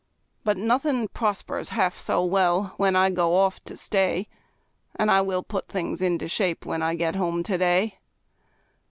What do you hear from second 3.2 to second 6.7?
off to stay, And I will put things into shape,